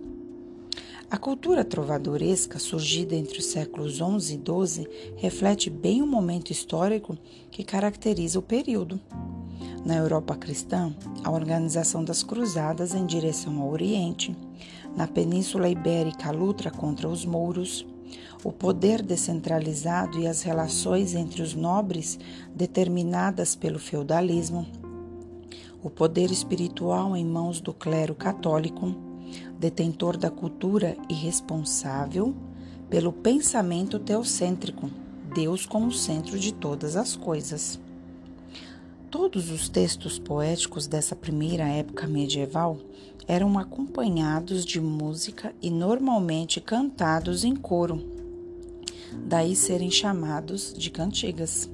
A 1.09 1.17
cultura 1.17 1.63
trovadoresca, 1.63 2.57
surgida 2.57 3.15
entre 3.15 3.37
os 3.37 3.45
séculos 3.45 3.93
XI 3.93 4.33
e 4.33 4.67
XII, 4.67 4.87
reflete 5.17 5.69
bem 5.69 6.01
o 6.01 6.07
momento 6.07 6.51
histórico 6.51 7.15
que 7.51 7.63
caracteriza 7.63 8.39
o 8.39 8.41
período. 8.41 8.99
Na 9.85 9.95
Europa 9.95 10.35
cristã, 10.35 10.95
a 11.23 11.29
organização 11.29 12.03
das 12.03 12.23
cruzadas 12.23 12.95
em 12.95 13.05
direção 13.05 13.61
ao 13.61 13.69
Oriente, 13.69 14.35
na 14.95 15.07
Península 15.07 15.69
Ibérica, 15.69 16.29
a 16.29 16.31
luta 16.31 16.71
contra 16.71 17.07
os 17.07 17.23
mouros, 17.23 17.85
o 18.43 18.51
poder 18.51 19.01
descentralizado 19.01 20.19
e 20.19 20.27
as 20.27 20.41
relações 20.41 21.15
entre 21.15 21.41
os 21.41 21.53
nobres 21.53 22.19
determinadas 22.53 23.55
pelo 23.55 23.79
feudalismo, 23.79 24.65
o 25.81 25.89
poder 25.89 26.31
espiritual 26.31 27.15
em 27.15 27.25
mãos 27.25 27.61
do 27.61 27.73
clero 27.73 28.15
católico, 28.15 28.95
detentor 29.59 30.17
da 30.17 30.31
cultura 30.31 30.97
e 31.09 31.13
responsável 31.13 32.35
pelo 32.89 33.11
pensamento 33.11 33.99
teocêntrico, 33.99 34.89
Deus 35.33 35.65
como 35.65 35.91
centro 35.91 36.39
de 36.39 36.53
todas 36.53 36.95
as 36.95 37.15
coisas. 37.15 37.79
Todos 39.11 39.49
os 39.49 39.69
textos 39.69 40.19
poéticos 40.19 40.87
dessa 40.87 41.15
primeira 41.15 41.65
época 41.65 42.07
medieval 42.07 42.77
eram 43.27 43.57
acompanhados 43.57 44.65
de 44.65 44.79
música 44.79 45.53
e 45.61 45.69
normalmente 45.69 46.59
cantados 46.59 47.43
em 47.43 47.55
coro, 47.55 48.14
daí 49.25 49.55
serem 49.55 49.89
chamados 49.89 50.73
de 50.73 50.89
cantigas. 50.89 51.69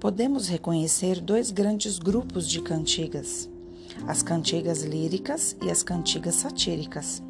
Podemos 0.00 0.48
reconhecer 0.48 1.20
dois 1.20 1.50
grandes 1.50 1.98
grupos 1.98 2.48
de 2.48 2.60
cantigas: 2.60 3.48
as 4.06 4.22
cantigas 4.22 4.82
líricas 4.82 5.56
e 5.62 5.70
as 5.70 5.82
cantigas 5.82 6.36
satíricas. 6.36 7.22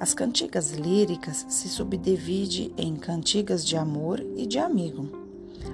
As 0.00 0.14
cantigas 0.14 0.72
líricas 0.72 1.44
se 1.48 1.68
subdividem 1.68 2.72
em 2.78 2.96
cantigas 2.96 3.64
de 3.64 3.76
amor 3.76 4.24
e 4.34 4.46
de 4.46 4.58
amigo. 4.58 5.08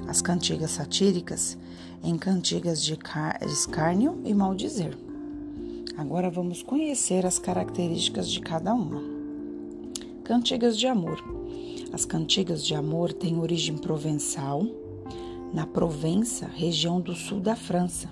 As 0.08 0.20
cantigas 0.20 0.72
satíricas 0.72 1.56
em 2.02 2.18
cantigas 2.18 2.82
de 2.82 2.98
escárnio 3.46 4.20
e 4.24 4.34
maldizer. 4.34 4.98
Agora 5.96 6.28
vamos 6.28 6.62
conhecer 6.62 7.24
as 7.24 7.38
características 7.38 8.28
de 8.28 8.40
cada 8.40 8.74
uma. 8.74 9.02
Cantigas 10.24 10.76
de 10.76 10.86
amor. 10.86 11.22
As 11.92 12.04
cantigas 12.04 12.64
de 12.64 12.74
amor 12.74 13.12
têm 13.12 13.38
origem 13.38 13.76
provençal, 13.76 14.66
na 15.54 15.66
Provença, 15.66 16.46
região 16.46 17.00
do 17.00 17.14
sul 17.14 17.40
da 17.40 17.54
França, 17.54 18.10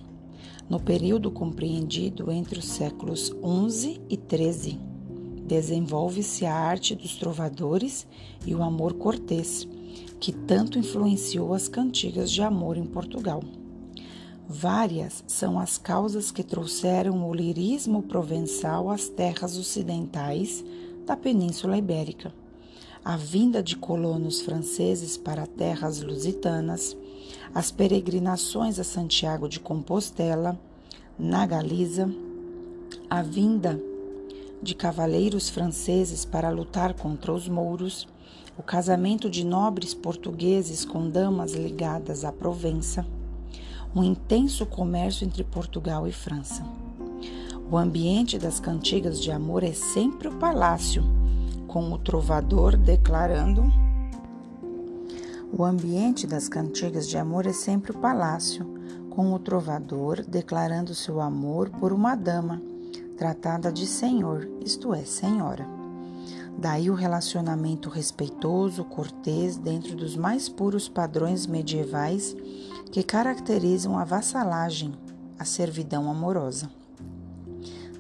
no 0.71 0.81
período 0.81 1.31
compreendido 1.31 2.31
entre 2.31 2.59
os 2.59 2.67
séculos 2.67 3.35
11 3.43 4.01
e 4.09 4.17
13. 4.17 4.79
Desenvolve-se 5.47 6.47
a 6.47 6.55
arte 6.55 6.95
dos 6.95 7.17
trovadores 7.17 8.07
e 8.47 8.55
o 8.55 8.63
amor 8.63 8.95
cortês, 8.95 9.69
que 10.21 10.33
tanto 10.33 10.79
influenciou 10.79 11.53
as 11.53 11.69
cantigas 11.69 12.31
de 12.31 12.43
amor 12.43 12.79
em 12.79 12.87
Portugal. 12.87 13.43
Várias 14.49 15.25
são 15.27 15.59
as 15.59 15.77
causas 15.77 16.31
que 16.31 16.45
trouxeram 16.45 17.29
o 17.29 17.35
lirismo 17.35 18.03
provençal 18.03 18.89
às 18.89 19.09
terras 19.09 19.59
ocidentais 19.59 20.65
da 21.05 21.17
Península 21.17 21.77
Ibérica. 21.77 22.44
A 23.05 23.17
vinda 23.17 23.63
de 23.63 23.77
colonos 23.77 24.41
franceses 24.41 25.17
para 25.17 25.47
terras 25.47 26.01
lusitanas, 26.01 26.97
as 27.55 27.71
peregrinações 27.71 28.79
a 28.79 28.85
Santiago 28.85 29.49
de 29.49 29.61
Compostela, 29.61 30.59
na 31.19 31.45
Galiza, 31.47 32.11
a 33.11 33.23
vinda 33.23 33.81
de 34.63 34.75
cavaleiros 34.75 35.51
franceses 35.51 36.25
para 36.25 36.49
lutar 36.49 36.95
contra 36.95 37.33
os 37.33 37.47
mouros, 37.47 38.09
o 38.57 38.63
casamento 38.63 39.29
de 39.29 39.45
nobres 39.45 39.93
portugueses 39.93 40.85
com 40.85 41.11
damas 41.11 41.53
ligadas 41.53 42.25
à 42.25 42.33
Provença 42.33 43.05
um 43.95 44.03
intenso 44.03 44.67
comércio 44.67 45.25
entre 45.25 45.45
Portugal 45.45 46.09
e 46.09 46.13
França. 46.13 46.67
O 47.71 47.77
ambiente 47.77 48.39
das 48.39 48.59
cantigas 48.59 49.21
de 49.21 49.31
amor 49.31 49.63
é 49.63 49.73
sempre 49.73 50.27
o 50.27 50.37
palácio, 50.37 51.05
com 51.75 51.93
o 51.93 51.99
trovador 51.99 52.77
declarando. 52.77 53.65
O 55.53 55.65
ambiente 55.65 56.25
das 56.25 56.49
cantigas 56.49 57.09
de 57.09 57.19
amor 57.19 57.47
é 57.47 57.53
sempre 57.53 57.91
o 57.91 57.99
palácio, 57.99 58.65
com 59.11 59.35
o 59.35 59.41
trovador 59.41 60.25
declarando 60.25 60.95
seu 60.95 61.21
amor 61.21 61.71
por 61.71 61.93
uma 61.93 62.15
dama, 62.15 62.63
tratada 63.19 63.73
de 63.73 63.89
senhor, 63.89 64.49
isto 64.65 64.95
é, 64.95 65.05
senhora. 65.05 65.67
Daí 66.57 66.89
o 66.89 66.95
relacionamento 66.95 67.89
respeitoso, 67.89 68.85
cortês, 68.85 69.57
dentro 69.57 69.97
dos 69.97 70.17
mais 70.17 70.49
puros 70.49 70.89
padrões 70.89 71.45
medievais 71.45 72.37
que 72.93 73.03
caracterizam 73.03 73.99
a 73.99 74.05
vassalagem, 74.05 74.95
a 75.37 75.45
servidão 75.45 76.09
amorosa. 76.09 76.71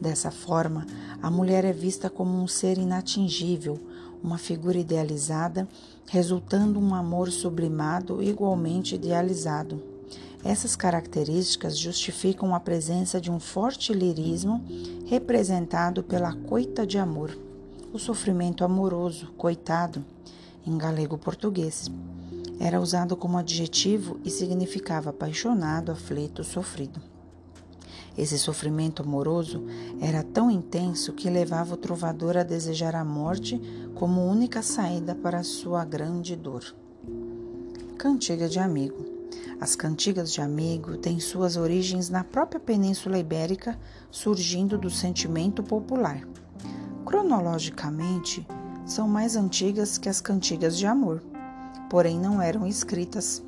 Dessa 0.01 0.31
forma, 0.31 0.87
a 1.23 1.31
mulher 1.31 1.65
é 1.65 1.73
vista 1.73 2.11
como 2.11 2.37
um 2.43 2.47
ser 2.47 2.79
inatingível, 2.79 3.79
uma 4.23 4.39
figura 4.39 4.79
idealizada, 4.79 5.69
resultando 6.09 6.81
um 6.81 6.95
amor 6.95 7.31
sublimado 7.31 8.23
igualmente 8.23 8.95
idealizado. 8.95 9.83
Essas 10.45 10.77
características 10.77 11.79
justificam 11.79 12.55
a 12.55 12.61
presença 12.61 13.21
de 13.21 13.31
um 13.31 13.41
forte 13.41 13.93
lirismo 13.93 14.63
representado 15.07 16.03
pela 16.03 16.35
coita 16.35 16.87
de 16.87 16.99
amor, 16.99 17.37
o 17.93 17.99
sofrimento 17.99 18.65
amoroso, 18.65 19.33
coitado, 19.39 20.05
em 20.67 20.77
galego-português. 20.77 21.91
Era 22.61 22.81
usado 22.81 23.17
como 23.17 23.39
adjetivo 23.39 24.19
e 24.25 24.31
significava 24.31 25.11
apaixonado, 25.11 25.91
aflito, 25.91 26.45
sofrido. 26.45 27.14
Esse 28.17 28.39
sofrimento 28.39 29.03
amoroso 29.03 29.65
era 30.01 30.23
tão 30.23 30.51
intenso 30.51 31.13
que 31.13 31.29
levava 31.29 31.75
o 31.75 31.77
trovador 31.77 32.37
a 32.37 32.43
desejar 32.43 32.95
a 32.95 33.05
morte 33.05 33.61
como 33.95 34.25
única 34.25 34.63
saída 34.63 35.15
para 35.15 35.43
sua 35.43 35.85
grande 35.85 36.37
dor. 36.37 36.65
Cantiga 37.99 38.49
de 38.49 38.59
amigo. 38.59 39.05
As 39.61 39.75
cantigas 39.75 40.33
de 40.33 40.41
amigo 40.41 40.97
têm 40.97 41.19
suas 41.19 41.57
origens 41.57 42.09
na 42.09 42.23
própria 42.23 42.61
Península 42.61 43.19
Ibérica, 43.19 43.79
surgindo 44.11 44.79
do 44.79 44.91
sentimento 44.91 45.63
popular. 45.63 46.27
Cronologicamente, 47.05 48.47
são 48.87 49.09
mais 49.09 49.35
antigas 49.35 49.97
que 49.97 50.09
as 50.09 50.21
cantigas 50.21 50.77
de 50.77 50.87
amor, 50.87 51.23
porém 51.89 52.19
não 52.19 52.41
eram 52.41 52.67
escritas. 52.67 53.43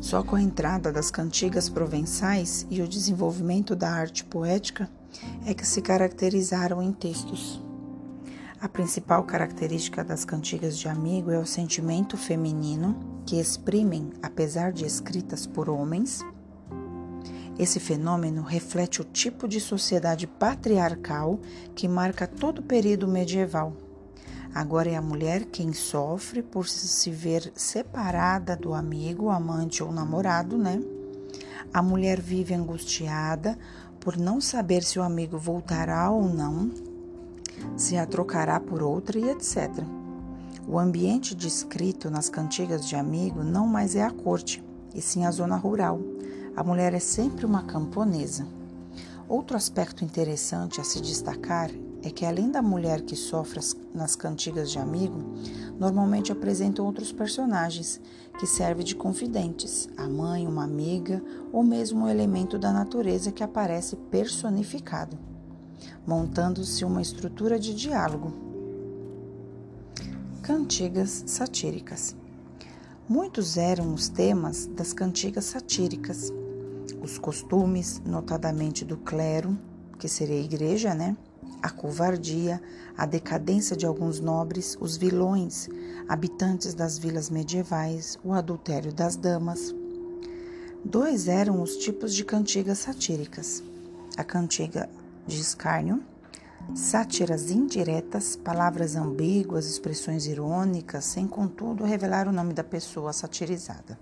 Só 0.00 0.22
com 0.22 0.36
a 0.36 0.42
entrada 0.42 0.92
das 0.92 1.10
cantigas 1.10 1.68
provençais 1.68 2.66
e 2.70 2.82
o 2.82 2.88
desenvolvimento 2.88 3.74
da 3.74 3.90
arte 3.90 4.24
poética 4.24 4.88
é 5.46 5.54
que 5.54 5.66
se 5.66 5.80
caracterizaram 5.80 6.82
em 6.82 6.92
textos. 6.92 7.62
A 8.60 8.68
principal 8.68 9.24
característica 9.24 10.02
das 10.02 10.24
cantigas 10.24 10.78
de 10.78 10.88
amigo 10.88 11.30
é 11.30 11.38
o 11.38 11.46
sentimento 11.46 12.16
feminino 12.16 13.22
que 13.26 13.38
exprimem, 13.38 14.10
apesar 14.22 14.72
de 14.72 14.86
escritas 14.86 15.46
por 15.46 15.68
homens. 15.68 16.20
Esse 17.58 17.78
fenômeno 17.78 18.42
reflete 18.42 19.00
o 19.00 19.04
tipo 19.04 19.46
de 19.46 19.60
sociedade 19.60 20.26
patriarcal 20.26 21.38
que 21.74 21.86
marca 21.86 22.26
todo 22.26 22.60
o 22.60 22.62
período 22.62 23.06
medieval. 23.06 23.76
Agora 24.54 24.88
é 24.88 24.94
a 24.94 25.02
mulher 25.02 25.46
quem 25.46 25.72
sofre 25.72 26.40
por 26.40 26.68
se 26.68 27.10
ver 27.10 27.52
separada 27.56 28.56
do 28.56 28.72
amigo, 28.72 29.28
amante 29.28 29.82
ou 29.82 29.90
namorado, 29.90 30.56
né? 30.56 30.80
A 31.72 31.82
mulher 31.82 32.20
vive 32.20 32.54
angustiada 32.54 33.58
por 33.98 34.16
não 34.16 34.40
saber 34.40 34.84
se 34.84 34.98
o 34.98 35.02
amigo 35.02 35.36
voltará 35.36 36.08
ou 36.10 36.28
não 36.28 36.70
se 37.76 37.96
a 37.96 38.06
trocará 38.06 38.60
por 38.60 38.82
outra 38.82 39.18
e 39.18 39.30
etc. 39.30 39.70
O 40.66 40.78
ambiente 40.78 41.34
descrito 41.34 42.10
nas 42.10 42.28
cantigas 42.28 42.86
de 42.86 42.96
amigo 42.96 43.42
não 43.42 43.66
mais 43.66 43.94
é 43.96 44.02
a 44.02 44.10
corte, 44.10 44.62
e 44.94 45.02
sim 45.02 45.24
a 45.24 45.30
zona 45.30 45.56
rural. 45.56 46.00
A 46.56 46.62
mulher 46.62 46.94
é 46.94 47.00
sempre 47.00 47.44
uma 47.44 47.64
camponesa. 47.64 48.46
Outro 49.28 49.56
aspecto 49.56 50.04
interessante 50.04 50.80
a 50.80 50.84
se 50.84 51.00
destacar 51.00 51.70
é 52.04 52.10
que, 52.10 52.24
além 52.24 52.50
da 52.50 52.60
mulher 52.60 53.00
que 53.00 53.16
sofre 53.16 53.60
nas 53.94 54.14
cantigas 54.14 54.70
de 54.70 54.78
amigo, 54.78 55.34
normalmente 55.78 56.30
apresentam 56.30 56.84
outros 56.84 57.10
personagens 57.12 58.00
que 58.38 58.46
servem 58.46 58.84
de 58.84 58.94
confidentes, 58.94 59.88
a 59.96 60.08
mãe, 60.08 60.46
uma 60.46 60.64
amiga 60.64 61.22
ou 61.52 61.62
mesmo 61.62 62.04
um 62.04 62.08
elemento 62.08 62.58
da 62.58 62.72
natureza 62.72 63.32
que 63.32 63.42
aparece 63.42 63.96
personificado 63.96 65.18
montando-se 66.06 66.84
uma 66.84 67.00
estrutura 67.00 67.58
de 67.58 67.74
diálogo. 67.74 68.32
Cantigas 70.42 71.24
satíricas. 71.26 72.14
Muitos 73.08 73.56
eram 73.56 73.92
os 73.94 74.08
temas 74.08 74.66
das 74.66 74.92
cantigas 74.92 75.44
satíricas. 75.44 76.32
Os 77.02 77.18
costumes, 77.18 78.00
notadamente 78.04 78.84
do 78.84 78.96
clero, 78.96 79.58
que 79.98 80.08
seria 80.08 80.36
a 80.36 80.44
igreja, 80.44 80.94
né? 80.94 81.16
A 81.62 81.70
covardia, 81.70 82.60
a 82.96 83.06
decadência 83.06 83.76
de 83.76 83.86
alguns 83.86 84.20
nobres, 84.20 84.76
os 84.80 84.96
vilões, 84.96 85.68
habitantes 86.08 86.74
das 86.74 86.98
vilas 86.98 87.30
medievais, 87.30 88.18
o 88.22 88.32
adultério 88.32 88.92
das 88.92 89.16
damas. 89.16 89.74
Dois 90.84 91.28
eram 91.28 91.62
os 91.62 91.76
tipos 91.76 92.14
de 92.14 92.24
cantigas 92.24 92.78
satíricas: 92.78 93.62
a 94.16 94.22
cantiga 94.22 94.88
de 95.26 95.40
escárnio, 95.40 96.02
sátiras 96.74 97.50
indiretas, 97.50 98.36
palavras 98.36 98.94
ambíguas, 98.94 99.66
expressões 99.66 100.26
irônicas, 100.26 101.04
sem 101.04 101.26
contudo 101.26 101.84
revelar 101.84 102.28
o 102.28 102.32
nome 102.32 102.52
da 102.52 102.64
pessoa 102.64 103.12
satirizada. 103.12 103.98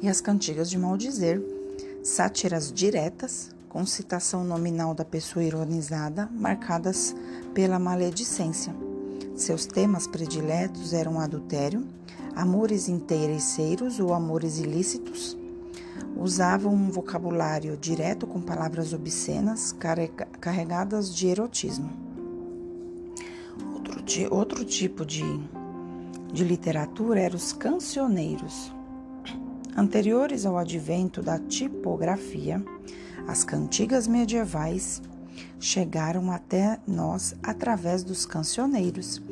E 0.00 0.08
as 0.08 0.20
cantigas 0.20 0.70
de 0.70 0.78
maldizer, 0.78 1.42
sátiras 2.02 2.72
diretas, 2.72 3.50
com 3.70 3.86
citação 3.86 4.42
nominal 4.42 4.92
da 4.92 5.04
pessoa 5.04 5.44
ironizada, 5.44 6.28
marcadas 6.32 7.14
pela 7.54 7.78
maledicência. 7.78 8.74
Seus 9.36 9.64
temas 9.64 10.08
prediletos 10.08 10.92
eram 10.92 11.20
adultério, 11.20 11.86
amores 12.34 12.88
interesseiros 12.88 14.00
ou 14.00 14.12
amores 14.12 14.58
ilícitos, 14.58 15.38
usavam 16.16 16.74
um 16.74 16.90
vocabulário 16.90 17.76
direto 17.76 18.26
com 18.26 18.40
palavras 18.40 18.92
obscenas 18.92 19.74
carregadas 20.40 21.14
de 21.14 21.28
erotismo. 21.28 21.90
Outro, 23.72 24.34
outro 24.34 24.64
tipo 24.64 25.06
de, 25.06 25.24
de 26.32 26.42
literatura 26.42 27.20
eram 27.20 27.36
os 27.36 27.52
cancioneiros. 27.52 28.72
Anteriores 29.80 30.44
ao 30.44 30.58
advento 30.58 31.22
da 31.22 31.38
tipografia, 31.38 32.62
as 33.26 33.42
cantigas 33.44 34.06
medievais 34.06 35.00
chegaram 35.58 36.30
até 36.30 36.78
nós 36.86 37.34
através 37.42 38.04
dos 38.04 38.26
cancioneiros 38.26 39.22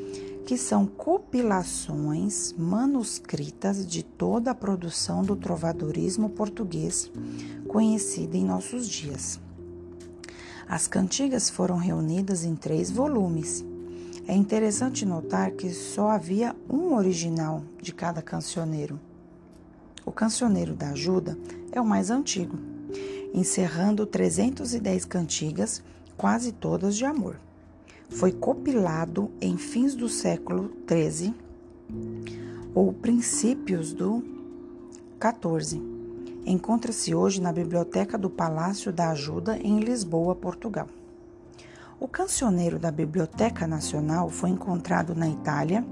que 0.47 0.57
são 0.57 0.87
compilações 0.87 2.55
manuscritas 2.57 3.87
de 3.87 4.03
toda 4.03 4.53
a 4.53 4.55
produção 4.55 5.23
do 5.23 5.37
trovadorismo 5.37 6.31
português 6.31 7.13
conhecida 7.69 8.35
em 8.35 8.45
nossos 8.47 8.89
dias. 8.89 9.39
As 10.67 10.87
cantigas 10.87 11.51
foram 11.51 11.77
reunidas 11.77 12.43
em 12.43 12.57
três 12.57 12.91
volumes. 12.91 13.63
É 14.27 14.35
interessante 14.35 15.05
notar 15.05 15.51
que 15.51 15.69
só 15.75 16.09
havia 16.09 16.57
um 16.71 16.95
original 16.95 17.63
de 17.83 17.93
cada 17.93 18.23
cancioneiro. 18.23 18.99
O 20.09 20.11
cancioneiro 20.11 20.75
da 20.75 20.89
ajuda 20.89 21.37
é 21.71 21.79
o 21.79 21.85
mais 21.85 22.11
antigo, 22.11 22.59
encerrando 23.35 24.07
310 24.07 25.05
cantigas, 25.05 25.83
quase 26.17 26.51
todas 26.51 26.97
de 26.97 27.05
amor 27.05 27.37
foi 28.09 28.33
compilado 28.33 29.31
em 29.41 29.57
fins 29.57 29.95
do 29.95 30.09
século 30.09 30.73
XIII 30.89 31.35
ou 32.75 32.93
princípios 32.93 33.93
do 33.93 34.25
XIV. 35.21 35.81
Encontra-se 36.47 37.15
hoje 37.15 37.41
na 37.41 37.53
Biblioteca 37.53 38.17
do 38.17 38.31
Palácio 38.31 38.93
da 38.93 39.11
Ajuda, 39.11 39.59
em 39.59 39.81
Lisboa, 39.81 40.35
Portugal. 40.35 40.89
O 42.01 42.09
cancioneiro 42.09 42.79
da 42.79 42.91
Biblioteca 42.91 43.67
Nacional 43.67 44.31
foi 44.31 44.51
encontrado 44.51 45.15
na 45.15 45.29
Itália 45.29 45.85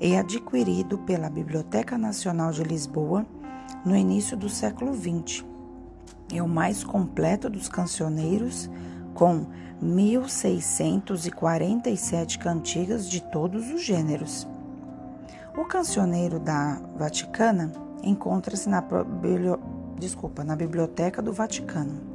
e 0.00 0.16
adquirido 0.16 0.98
pela 0.98 1.30
Biblioteca 1.30 1.96
Nacional 1.96 2.50
de 2.50 2.64
Lisboa 2.64 3.24
no 3.84 3.96
início 3.96 4.36
do 4.36 4.48
século 4.48 4.92
XX. 4.94 5.44
É 6.32 6.40
o 6.42 6.48
mais 6.48 6.82
completo 6.82 7.48
dos 7.50 7.68
cancioneiros, 7.68 8.68
com 9.12 9.46
1647 9.80 12.38
cantigas 12.38 13.08
de 13.08 13.20
todos 13.20 13.70
os 13.70 13.82
gêneros. 13.82 14.48
O 15.56 15.64
cancioneiro 15.66 16.40
da 16.40 16.80
Vaticana 16.96 17.70
encontra-se 18.02 18.68
na, 18.68 18.84
desculpa, 19.98 20.42
na 20.42 20.56
Biblioteca 20.56 21.22
do 21.22 21.32
Vaticano. 21.32 22.12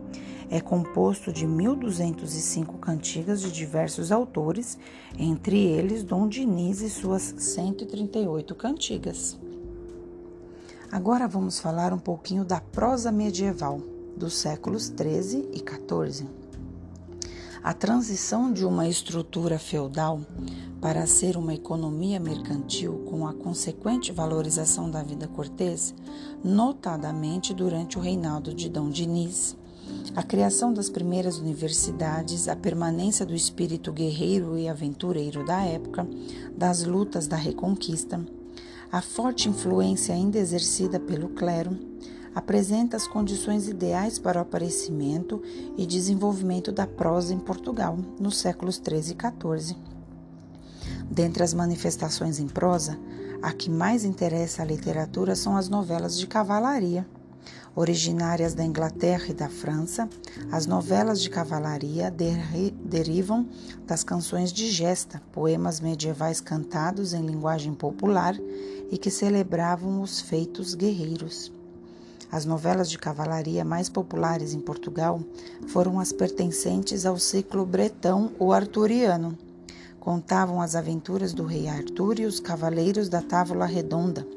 É 0.49 0.59
composto 0.59 1.31
de 1.31 1.45
1205 1.45 2.79
cantigas 2.79 3.41
de 3.41 3.51
diversos 3.51 4.11
autores, 4.11 4.79
entre 5.17 5.63
eles 5.63 6.03
Dom 6.03 6.27
Diniz 6.27 6.81
e 6.81 6.89
suas 6.89 7.35
138 7.37 8.55
cantigas. 8.55 9.39
Agora 10.91 11.27
vamos 11.27 11.59
falar 11.59 11.93
um 11.93 11.99
pouquinho 11.99 12.43
da 12.43 12.59
prosa 12.59 13.11
medieval 13.11 13.79
dos 14.17 14.33
séculos 14.33 14.89
13 14.89 15.47
e 15.53 15.59
14. 15.59 16.27
A 17.61 17.73
transição 17.75 18.51
de 18.51 18.65
uma 18.65 18.87
estrutura 18.87 19.59
feudal 19.59 20.19
para 20.81 21.05
ser 21.05 21.37
uma 21.37 21.53
economia 21.53 22.19
mercantil 22.19 23.05
com 23.07 23.27
a 23.27 23.33
consequente 23.35 24.11
valorização 24.11 24.89
da 24.89 25.03
vida 25.03 25.27
cortês, 25.27 25.93
notadamente 26.43 27.53
durante 27.53 27.99
o 27.99 28.01
reinado 28.01 28.51
de 28.51 28.67
Dom 28.67 28.89
Diniz, 28.89 29.55
a 30.15 30.23
criação 30.23 30.73
das 30.73 30.89
primeiras 30.89 31.37
universidades, 31.37 32.47
a 32.47 32.55
permanência 32.55 33.27
do 33.27 33.35
espírito 33.35 33.93
guerreiro 33.93 34.57
e 34.57 34.67
aventureiro 34.67 35.45
da 35.45 35.61
época, 35.61 36.07
das 36.57 36.83
lutas 36.83 37.27
da 37.27 37.35
Reconquista, 37.35 38.19
a 38.91 39.01
forte 39.01 39.47
influência 39.47 40.15
ainda 40.15 40.39
exercida 40.39 40.99
pelo 40.99 41.29
clero, 41.29 41.77
apresenta 42.33 42.97
as 42.97 43.07
condições 43.07 43.67
ideais 43.67 44.17
para 44.17 44.39
o 44.39 44.41
aparecimento 44.41 45.41
e 45.77 45.85
desenvolvimento 45.85 46.71
da 46.71 46.87
prosa 46.87 47.33
em 47.33 47.39
Portugal 47.39 47.97
nos 48.19 48.37
séculos 48.37 48.79
13 48.79 49.11
e 49.11 49.15
14. 49.15 49.77
Dentre 51.09 51.43
as 51.43 51.53
manifestações 51.53 52.39
em 52.39 52.47
prosa, 52.47 52.99
a 53.41 53.51
que 53.51 53.69
mais 53.69 54.03
interessa 54.03 54.61
a 54.61 54.65
literatura 54.65 55.35
são 55.35 55.55
as 55.55 55.69
novelas 55.69 56.17
de 56.17 56.27
cavalaria. 56.27 57.05
Originárias 57.79 58.53
da 58.53 58.65
Inglaterra 58.65 59.27
e 59.29 59.33
da 59.33 59.47
França, 59.47 60.09
as 60.51 60.65
novelas 60.65 61.21
de 61.21 61.29
cavalaria 61.29 62.13
derivam 62.83 63.47
das 63.87 64.03
canções 64.03 64.51
de 64.51 64.69
gesta, 64.69 65.21
poemas 65.31 65.79
medievais 65.79 66.41
cantados 66.41 67.13
em 67.13 67.25
linguagem 67.25 67.73
popular 67.73 68.35
e 68.91 68.97
que 68.97 69.09
celebravam 69.09 70.01
os 70.01 70.19
feitos 70.19 70.75
guerreiros. 70.75 71.53
As 72.29 72.43
novelas 72.43 72.89
de 72.89 72.97
cavalaria 72.97 73.63
mais 73.63 73.87
populares 73.87 74.53
em 74.53 74.59
Portugal 74.59 75.21
foram 75.69 76.01
as 76.01 76.11
pertencentes 76.11 77.05
ao 77.05 77.17
ciclo 77.17 77.65
bretão 77.65 78.33
ou 78.37 78.51
arturiano, 78.51 79.37
contavam 80.01 80.61
as 80.61 80.75
aventuras 80.75 81.31
do 81.31 81.45
rei 81.45 81.69
Arthur 81.69 82.19
e 82.19 82.25
os 82.25 82.41
cavaleiros 82.41 83.07
da 83.07 83.21
Távola 83.21 83.65
Redonda. 83.65 84.27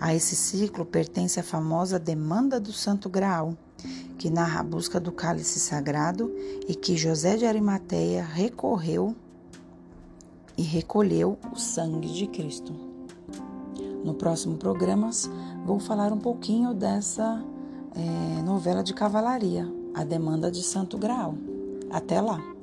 A 0.00 0.14
esse 0.14 0.36
ciclo 0.36 0.84
pertence 0.84 1.40
a 1.40 1.42
famosa 1.42 1.98
Demanda 1.98 2.60
do 2.60 2.72
Santo 2.72 3.08
Graal, 3.08 3.56
que 4.16 4.30
narra 4.30 4.60
a 4.60 4.64
busca 4.64 5.00
do 5.00 5.10
cálice 5.10 5.58
sagrado 5.58 6.32
e 6.68 6.74
que 6.74 6.96
José 6.96 7.36
de 7.36 7.44
Arimateia 7.44 8.24
recorreu 8.24 9.14
e 10.56 10.62
recolheu 10.62 11.38
o 11.52 11.56
sangue 11.56 12.08
de 12.08 12.26
Cristo. 12.26 12.72
No 14.04 14.14
próximo 14.14 14.56
programa, 14.56 15.10
vou 15.64 15.78
falar 15.78 16.12
um 16.12 16.18
pouquinho 16.18 16.72
dessa 16.74 17.44
é, 17.94 18.42
novela 18.42 18.82
de 18.82 18.94
cavalaria, 18.94 19.72
A 19.94 20.04
Demanda 20.04 20.50
de 20.50 20.62
Santo 20.62 20.96
Graal. 20.96 21.34
Até 21.90 22.20
lá! 22.20 22.57